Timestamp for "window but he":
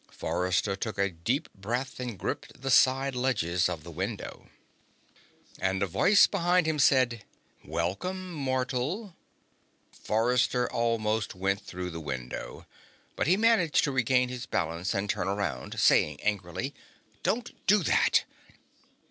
11.99-13.37